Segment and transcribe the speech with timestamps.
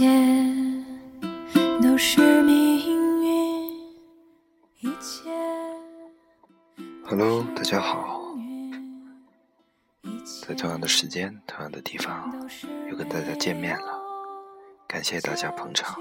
[0.00, 0.06] 切
[1.82, 2.78] 都是命
[3.22, 3.70] 运，
[4.78, 5.30] 一切。
[7.04, 8.18] Hello，大家好，
[10.48, 12.34] 在同样的时间、同样的地方，
[12.90, 13.92] 又跟大家见面了，
[14.88, 16.00] 感谢大家捧场。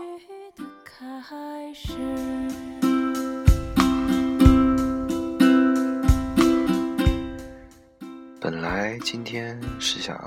[8.39, 10.17] 本来今天是想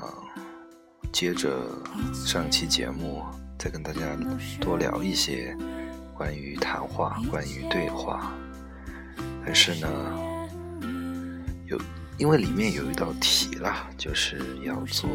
[1.11, 1.67] 接着
[2.13, 3.23] 上期节目，
[3.57, 3.99] 再跟大家
[4.59, 5.55] 多聊一些
[6.13, 8.33] 关于谈话、关于对话，
[9.45, 9.87] 但是呢，
[11.65, 11.79] 有
[12.17, 15.09] 因为里面有一道题啦，就是要做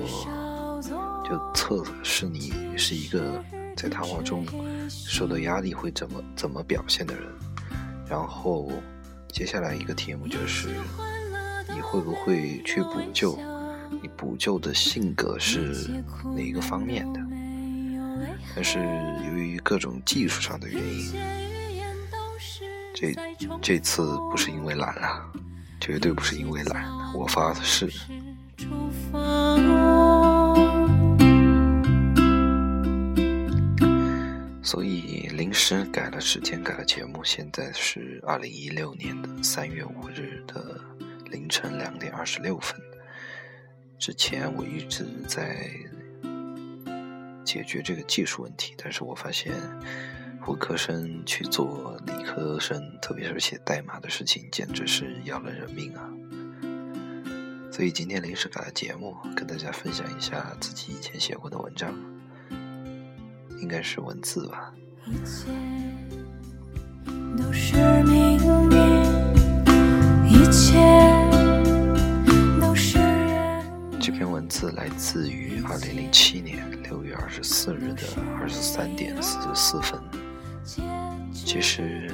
[1.29, 3.45] 就测试你是一个
[3.77, 4.47] 在谈话中
[4.89, 7.25] 受到压力会怎么怎么表现的人，
[8.09, 8.71] 然后
[9.29, 10.69] 接下来一个题目就是。
[11.71, 13.39] 你会不会去补救？
[14.03, 16.03] 你补救的性格是
[16.35, 17.21] 哪一个方面的？
[18.55, 21.13] 但是由于各种技术上的原因，
[22.95, 23.15] 这
[23.61, 25.33] 这次不是因为懒了，
[25.81, 27.89] 绝对不是因为懒，我发的誓。
[34.63, 40.81] 所以临时改了时间，改了节目，现在是二零一六年的三月五日的。
[41.31, 42.75] 凌晨两点二十六分
[43.99, 45.69] 之前，我一直在
[47.49, 49.55] 解决这个技术问题，但是我发现
[50.47, 56.11] 文科生去做理科生，特别是写代码的事情，简直是要了人命啊！
[57.73, 61.95] 所以今天临时改了节目，跟大家分享一下自己以前写过的文章，
[63.63, 64.71] 应该是文字吧。
[65.07, 65.47] 一切
[67.39, 68.37] 都是命
[68.69, 68.77] 运，
[70.29, 71.08] 一切。
[74.49, 78.03] 字来自于二零零七年六月二十四日的
[78.41, 80.01] 二十三点四十四分。
[81.33, 82.11] 其实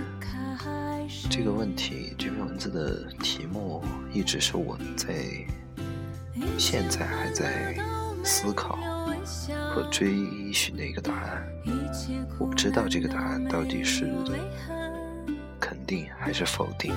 [1.30, 5.14] 这个问题，这篇文字的题目一直是我在
[6.58, 7.76] 现在还在
[8.24, 8.78] 思考
[9.70, 11.46] 和追寻的一个答案。
[12.38, 14.12] 我不知道这个答案到底是
[15.60, 16.92] 肯定还是否定。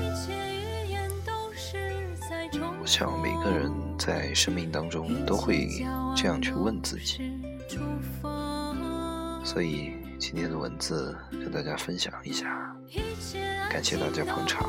[2.88, 5.68] 我想每个人在生命当中都会
[6.16, 7.20] 这样去问自己，
[9.44, 12.74] 所以今天的文字跟大家分享一下，
[13.70, 14.66] 感谢大家捧场。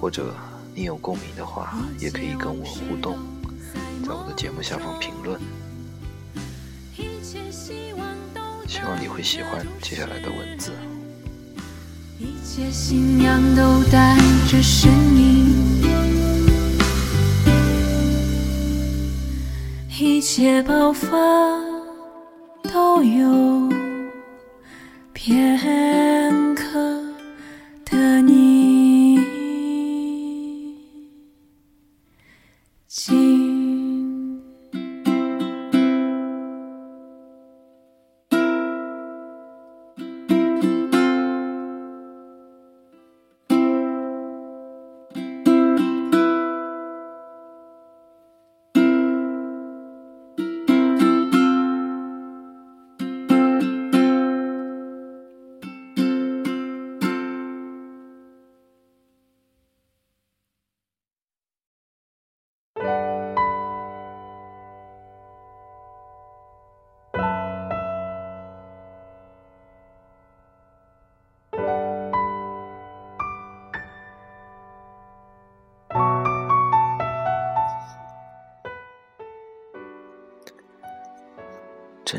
[0.00, 0.34] 或者
[0.74, 3.18] 你有共鸣的话，也可以跟我互动，
[4.02, 5.38] 在我的节目下方评论。
[8.66, 10.72] 希望你会喜欢接下来的文字。
[12.18, 14.16] 一切信仰都带
[14.50, 15.47] 着声音。
[20.18, 21.08] 一切爆发
[22.64, 23.68] 都有
[25.12, 25.56] 别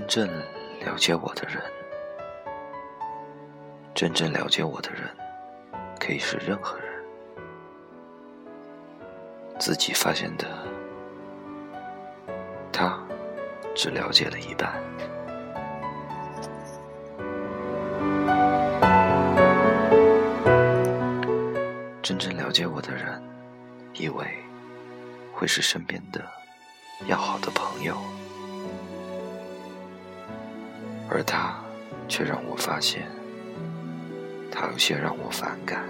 [0.09, 0.27] 正
[0.83, 1.61] 了解我的人，
[3.93, 5.07] 真正了解我的人，
[5.99, 6.89] 可以是任何人。
[9.59, 10.47] 自己发现的，
[12.71, 12.99] 他
[13.75, 14.81] 只了解了一半。
[22.01, 23.21] 真正了解我的人，
[23.93, 24.25] 以为
[25.31, 26.19] 会是身边的
[27.05, 27.95] 要好的朋友。
[31.11, 31.55] 而他，
[32.07, 33.07] 却让我发现，
[34.51, 35.83] 他有些让我反感。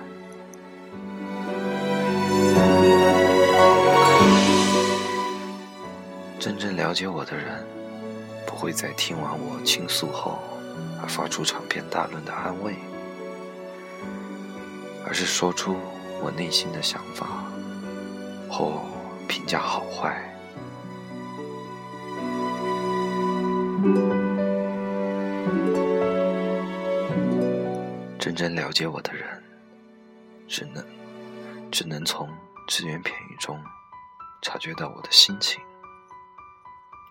[6.39, 7.65] 真正了解我的人，
[8.47, 10.39] 不会在听完我倾诉后
[11.01, 12.75] 而发出长篇大论的安慰，
[15.05, 15.75] 而是说出
[16.23, 17.43] 我内心的想法
[18.49, 18.81] 或
[19.27, 20.25] 评价好坏。
[28.29, 29.43] 真正了解我的人，
[30.47, 30.85] 只能
[31.71, 32.29] 只能从
[32.67, 33.59] 只言片语中
[34.43, 35.59] 察觉到我的心情。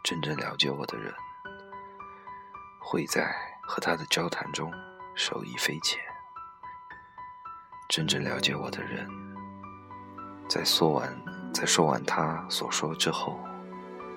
[0.05, 1.13] 真正了解我的人，
[2.79, 4.73] 会在和他的交谈中
[5.17, 6.01] 受益匪浅。
[7.89, 9.05] 真正了解我的人，
[10.49, 11.13] 在说完
[11.53, 13.41] 在说完他所说之后，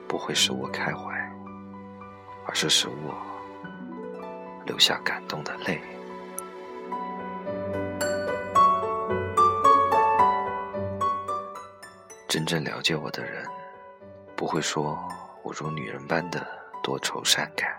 [0.08, 1.12] 不会使我开怀，
[2.46, 3.18] 而是使我
[4.68, 5.82] 流下感动的泪。
[12.32, 13.46] 真正了解我的人，
[14.38, 14.98] 不会说
[15.44, 16.48] 我如女人般的
[16.82, 17.78] 多愁善感，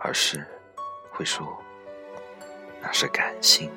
[0.00, 0.44] 而是
[1.12, 1.46] 会说
[2.80, 3.70] 那是感性。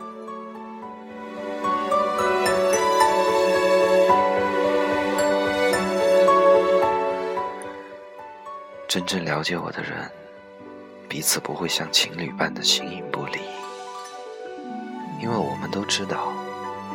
[8.87, 10.09] 真正了解我的人，
[11.07, 13.39] 彼此不会像情侣般的形影不离，
[15.21, 16.33] 因为我们都知道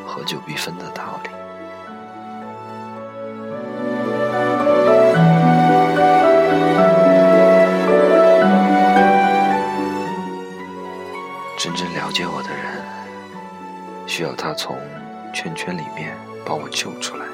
[0.04, 1.39] 合久必分的道理。
[14.20, 14.76] 需要他从
[15.32, 16.14] 圈圈里面
[16.44, 17.24] 把我救出来。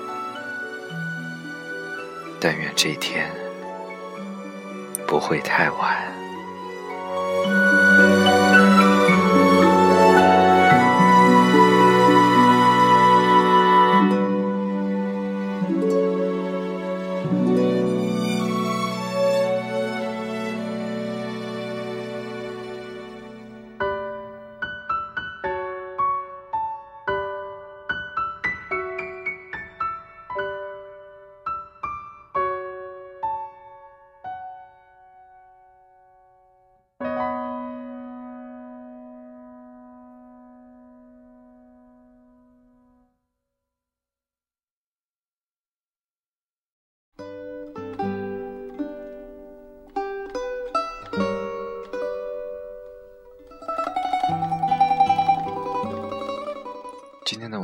[2.38, 3.28] 但愿这一天。
[5.04, 6.25] 不会太晚。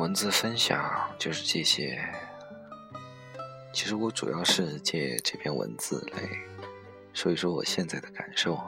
[0.03, 1.97] 文字分享就是这些。
[3.73, 6.29] 其实我主要是借这篇文字来
[7.13, 8.61] 说一说我现在的感受。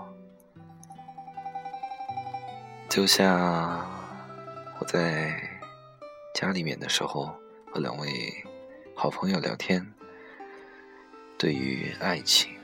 [2.89, 3.85] 就像
[4.79, 5.37] 我在
[6.37, 7.35] 家里面的时候，
[7.73, 8.09] 和两位
[8.95, 9.85] 好朋友聊天，
[11.37, 12.57] 对于爱情，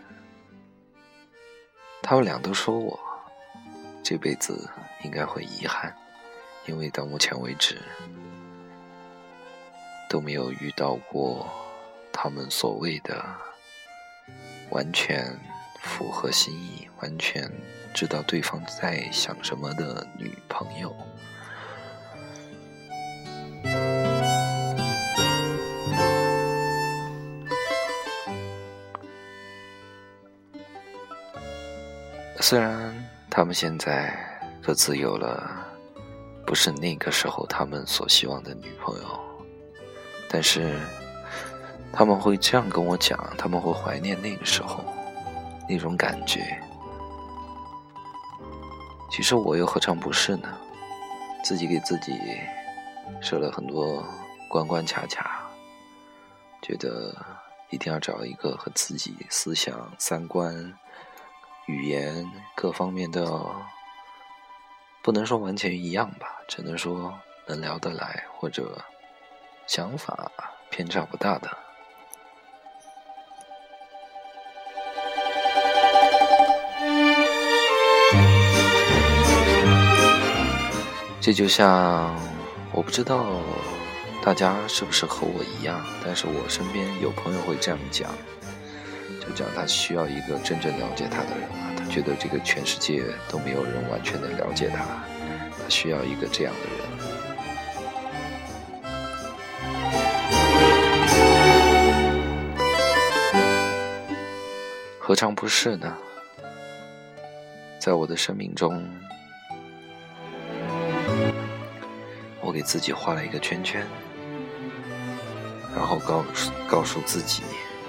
[2.01, 2.97] 他们俩都说我
[4.01, 4.71] 这辈子
[5.03, 5.93] 应该会遗憾，
[6.67, 7.77] 因为到目前为止。
[10.11, 11.49] 都没有遇到过
[12.13, 13.25] 他们所谓的
[14.71, 15.39] 完全
[15.81, 17.49] 符合心意、完全
[17.95, 20.93] 知道对方在想什么的女朋友。
[32.41, 32.93] 虽然
[33.31, 34.13] 他们现在
[34.61, 35.49] 各自有了
[36.45, 39.30] 不是那个时候他们所希望的女朋友。
[40.33, 40.79] 但是，
[41.93, 44.85] 他们会这样跟我讲，他们会怀念那个时候
[45.69, 46.57] 那种感觉。
[49.11, 50.49] 其实我又何尝不是呢？
[51.43, 52.13] 自己给自己
[53.21, 54.07] 设了很多
[54.49, 55.51] 关关卡卡，
[56.63, 57.13] 觉得
[57.71, 60.73] 一定要找一个和自己思想、三观、
[61.67, 63.27] 语言各方面的，
[65.03, 67.13] 不能说完全一样吧，只能说
[67.49, 68.81] 能聊得来，或者。
[69.71, 70.33] 想法
[70.69, 71.49] 偏差不大的，
[81.21, 82.13] 这就像
[82.73, 83.25] 我不知道
[84.25, 88.11] 大家是不是和我一样，但是我身边有朋友会这样讲，
[89.21, 94.85] 就讲他需要一个真正了解他的人啊，他觉得这个全世界都没有人完全的了解他，
[95.63, 96.90] 他需要一个这样的人。
[105.11, 105.99] 何尝不是呢？
[107.81, 108.89] 在我的生命中，
[112.41, 113.85] 我给自己画了一个圈圈，
[115.75, 117.43] 然后告诉告诉自己，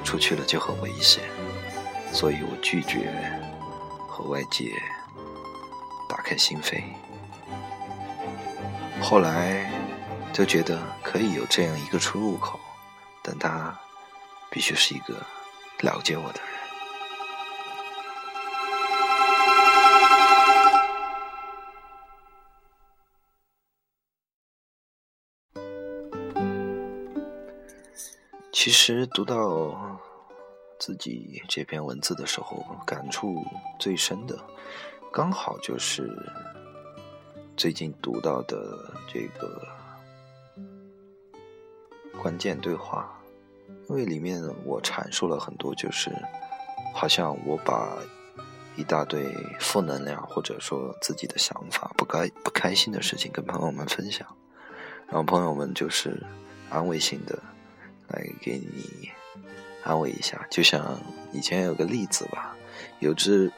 [0.04, 1.22] 出去了就很危险，
[2.12, 3.14] 所以我拒绝
[4.10, 4.74] 和外界
[6.10, 6.82] 打开心扉。
[9.00, 9.72] 后来
[10.34, 12.60] 就觉得可以有这样一个出入口，
[13.22, 13.80] 但他
[14.50, 15.14] 必须是一个
[15.82, 16.51] 了解我的人。
[28.52, 29.98] 其实读到
[30.78, 33.46] 自己这篇文字的时候，感触
[33.80, 34.38] 最深的，
[35.12, 36.12] 刚好就是
[37.56, 39.66] 最近读到的这个
[42.22, 43.18] 关键对话，
[43.88, 46.12] 因为里面我阐述了很多，就是
[46.94, 47.98] 好像我把
[48.76, 54.28] 一大堆负能量或者说自己的想法、不该不开心的事情跟朋友们分享，
[55.08, 56.22] 然后朋友们就是
[56.70, 57.42] 安慰性的
[58.12, 59.10] 来给你。
[59.84, 61.00] 安慰一下，就像
[61.32, 62.56] 以前有个例子吧，
[63.00, 63.52] 有只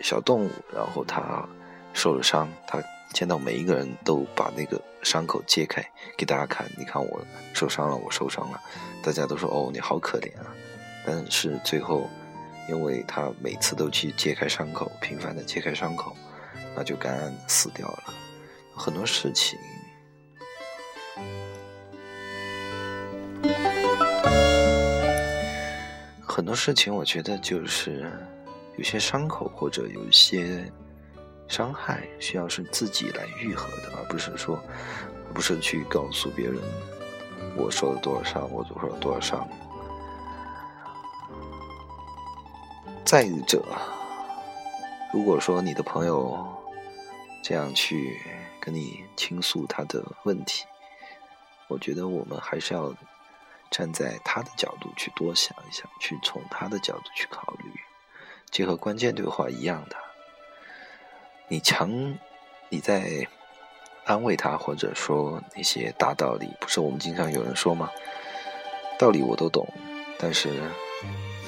[0.00, 1.48] 小动物，然后它
[1.92, 2.82] 受了伤，它
[3.12, 5.80] 见到每一个人都把那个伤口揭开
[6.16, 8.60] 给大家看，你看我受伤了，我受伤了，
[9.00, 10.52] 大家都说哦你好可怜啊，
[11.06, 12.10] 但是最后，
[12.68, 16.16] 因为他每次都去揭开伤口，频繁的揭开伤口，
[16.74, 18.12] 那就感染死掉了，
[18.74, 19.56] 很多事情。
[26.48, 28.10] 很多事情，我觉得就是
[28.78, 30.64] 有些伤口或者有一些
[31.46, 34.58] 伤害，需要是自己来愈合的，而不是说，
[35.34, 36.56] 不是去告诉别人
[37.54, 39.46] 我受了多少伤，我受了多少伤。
[43.04, 43.62] 再者，
[45.12, 46.48] 如果说你的朋友
[47.44, 48.18] 这样去
[48.58, 50.64] 跟你倾诉他的问题，
[51.68, 52.90] 我觉得我们还是要。
[53.70, 57.70] 站在他的角度去多想一想，去从他的角度去考虑，
[58.50, 59.96] 就和关键对话一样的。
[61.48, 62.18] 你强，
[62.68, 63.26] 你在
[64.04, 67.90] 安慰他，或者说那些大道理，不是我们经常有人说吗？
[68.98, 69.66] 道理我都懂，
[70.18, 70.48] 但是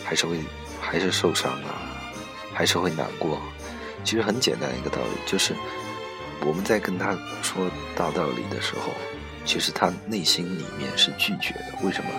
[0.04, 0.38] 还是会
[0.80, 2.00] 还是受伤啊，
[2.54, 3.40] 还是会难过。
[4.04, 5.54] 其实很简单一个道理，就是
[6.46, 7.12] 我们在跟他
[7.42, 8.92] 说大道理的时候。
[9.44, 12.10] 其实他内心里面是拒绝的，为什么？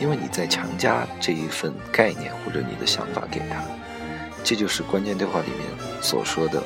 [0.00, 3.64] 因为你在强加这一份概念或者你的想法给他，
[4.44, 6.62] 这就是关键对话里面所说的，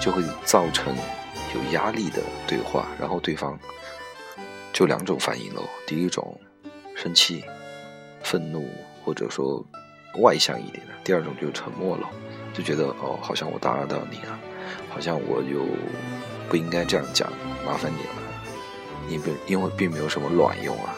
[0.00, 0.94] 就会造成
[1.52, 3.58] 有压力的对话，然后对方
[4.72, 5.68] 就两种反应喽。
[5.84, 6.40] 第一种
[6.94, 7.44] 生气、
[8.22, 8.70] 愤怒，
[9.04, 9.64] 或者说
[10.20, 12.08] 外向一点的；第二种就是沉默了，
[12.54, 14.38] 就觉得哦，好像我打扰到你了，
[14.88, 15.66] 好像我又
[16.48, 17.28] 不应该这样讲，
[17.66, 18.21] 麻烦你了。
[19.08, 20.94] 因为因为并没有什么卵用啊，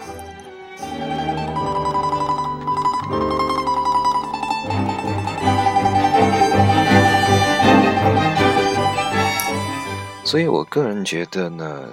[10.25, 11.89] 所以我个人觉得呢，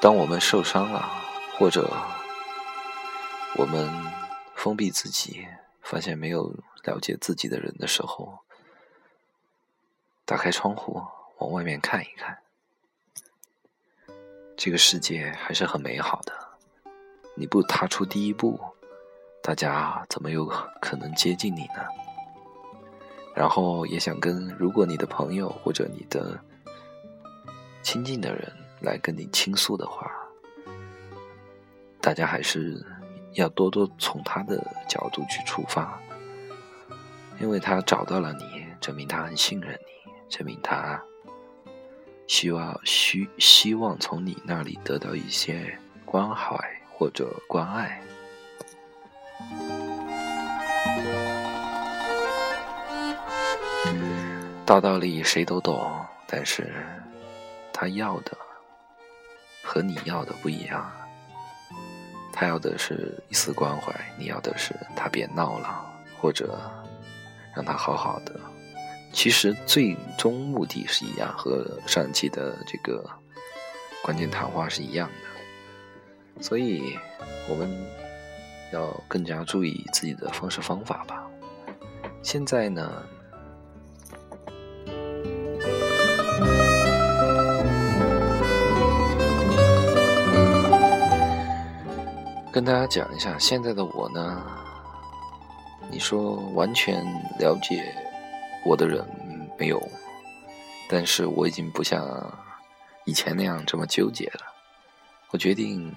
[0.00, 1.08] 当我们受伤了，
[1.58, 1.90] 或者
[3.56, 3.90] 我们
[4.54, 5.46] 封闭自己，
[5.82, 6.54] 发现没有
[6.84, 8.40] 了解自己的人的时候，
[10.24, 11.02] 打开窗户
[11.38, 12.38] 往外面看一看。
[14.56, 16.32] 这个世界还是很美好的，
[17.34, 18.58] 你不踏出第一步，
[19.42, 20.46] 大家怎么有
[20.80, 21.84] 可能接近你呢？
[23.34, 26.40] 然后也想跟，如果你的朋友或者你的
[27.82, 30.10] 亲近的人来跟你倾诉的话，
[32.00, 32.82] 大家还是
[33.34, 34.56] 要多多从他的
[34.88, 36.00] 角度去出发，
[37.38, 41.00] 因为他找到了你，证明他很信任你，证明他。
[42.26, 46.56] 希望需希望从你那里得到一些关怀
[46.92, 48.00] 或者关爱。
[54.64, 56.72] 大道理谁都懂，但是
[57.72, 58.36] 他要的
[59.62, 60.90] 和你要的不一样。
[62.32, 65.86] 他要的是一丝关怀，你要的是他别闹了，
[66.20, 66.60] 或者
[67.54, 68.38] 让他好好的。
[69.16, 73.02] 其实最终目的是一样，和上期的这个
[74.02, 76.94] 关键谈话是一样的，所以
[77.48, 77.68] 我们
[78.74, 81.26] 要更加注意自己的方式方法吧。
[82.22, 83.02] 现在呢，
[92.52, 94.42] 跟大家讲一下，现在的我呢，
[95.90, 97.02] 你说完全
[97.40, 97.82] 了解。
[98.66, 99.06] 我的人
[99.56, 99.80] 没有，
[100.90, 102.04] 但是我已经不像
[103.04, 104.40] 以前那样这么纠结了。
[105.30, 105.94] 我决定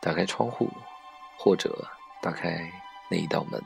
[0.00, 0.68] 打开窗户，
[1.38, 1.86] 或者
[2.20, 2.68] 打开
[3.08, 3.62] 那一道门，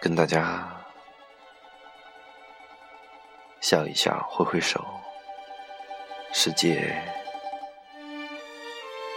[0.00, 0.68] 跟大家
[3.60, 4.84] 笑一笑，挥挥手。
[6.32, 7.00] 世界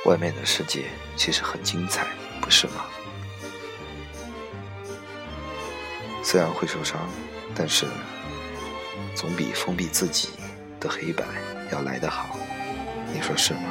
[0.05, 2.05] 外面的世界其实很精彩，
[2.39, 2.85] 不是吗？
[6.29, 6.99] 虽然会受伤，
[7.55, 7.85] 但是
[9.15, 10.27] 总比封闭自己
[10.77, 11.23] 的黑白
[11.71, 12.37] 要来得好。
[13.13, 13.61] 你说是吗？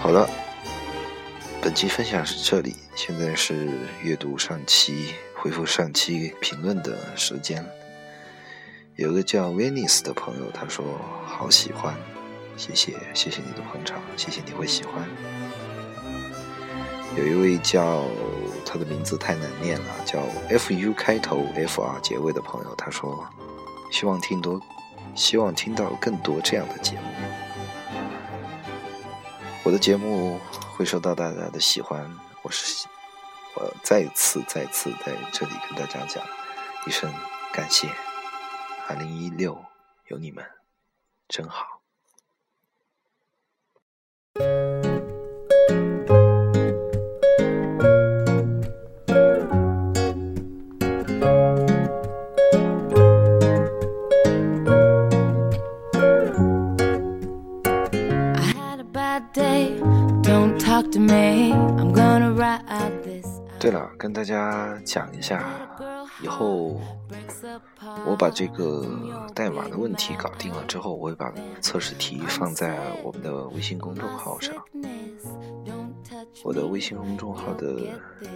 [0.00, 0.26] 好了，
[1.60, 3.68] 本期分享是这里，现在是
[4.02, 7.62] 阅读上期、回复上期评论的时间。
[8.96, 11.94] 有个叫 Venus 的朋友，他说好喜欢，
[12.56, 15.08] 谢谢谢谢你的捧场，谢谢你会喜欢。
[17.16, 18.04] 有一位叫
[18.66, 20.20] 他的名字太难念了，叫
[20.58, 23.24] Fu 开头 Fr 结尾的朋友，他说
[23.90, 24.60] 希望听多，
[25.14, 27.02] 希望听到更多这样的节目。
[29.62, 30.40] 我的节目
[30.76, 32.10] 会受到大家的喜欢，
[32.42, 32.86] 我是
[33.54, 36.22] 我再次再次在这里跟大家讲
[36.86, 37.12] 一声
[37.52, 37.88] 感谢。
[38.88, 39.64] 二零一六
[40.08, 40.44] 有你们
[41.28, 41.83] 真好。
[63.60, 65.42] 对了，跟大家讲一下，
[66.22, 66.80] 以后
[68.06, 68.86] 我把这个
[69.34, 74.54] 代码的问题搞定了之后，我会把测试题放在我们的微信公众号上。
[76.42, 77.76] 我的微信公众号的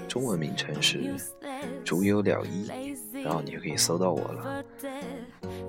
[0.08, 1.14] 中文名称是
[1.84, 2.68] “竹有了一”，
[3.22, 4.64] 然后你就可以搜到我了。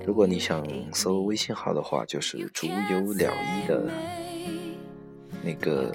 [0.05, 3.89] 如果你想搜微信号的话，就是“竹有了一”的
[5.43, 5.91] 那个。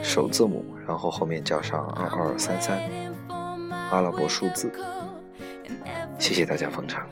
[0.00, 2.80] 首字母，然后后面加上二二三三，
[3.91, 4.71] 阿拉伯数字。
[6.19, 7.07] 谢谢大家捧场。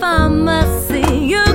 [0.00, 1.02] pharmacy.
[1.30, 1.49] You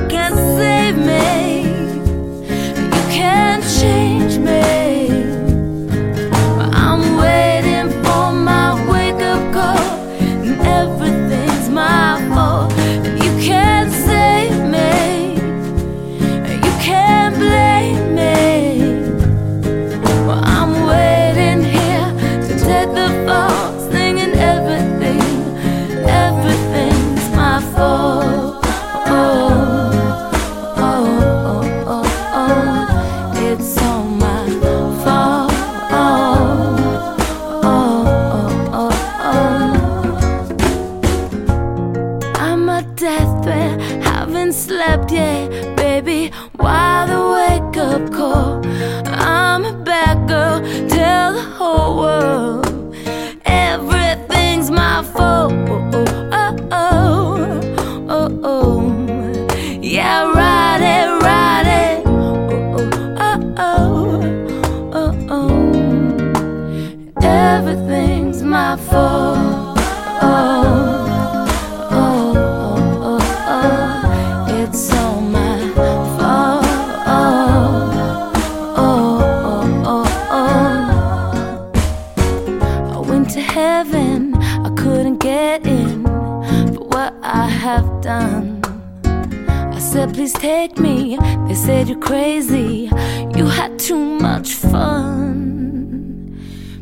[91.96, 92.90] you crazy.
[93.36, 96.38] You had too much fun.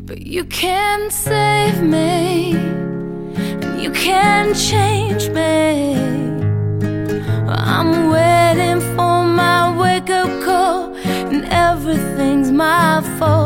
[0.06, 5.96] But you can't save me, and you can't change me.
[7.48, 10.94] I'm waiting for my wake up call,
[11.32, 13.43] and everything's my fault.